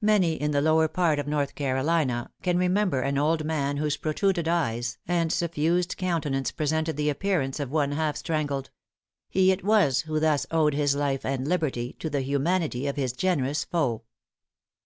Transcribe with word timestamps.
Many 0.00 0.32
in 0.32 0.52
the 0.52 0.62
lower 0.62 0.88
part 0.88 1.18
of 1.18 1.26
North 1.28 1.54
Carolina 1.54 2.30
can 2.40 2.56
remember 2.56 3.02
an 3.02 3.18
old 3.18 3.44
man 3.44 3.76
whose 3.76 3.98
protruded 3.98 4.48
eyes 4.48 4.96
and 5.06 5.30
suffused 5.30 5.98
countenance 5.98 6.50
presented 6.50 6.96
the 6.96 7.10
appearance 7.10 7.60
of 7.60 7.70
one 7.70 7.92
half 7.92 8.16
strangled. 8.16 8.70
He 9.28 9.50
it 9.50 9.62
was 9.62 10.00
who 10.08 10.20
thus 10.20 10.46
owed 10.50 10.72
his 10.72 10.94
life 10.96 11.22
and 11.22 11.46
liberty 11.46 11.92
to 11.98 12.08
the 12.08 12.22
humanity 12.22 12.86
of 12.86 12.96
his 12.96 13.12
generous 13.12 13.64
foe. 13.64 14.04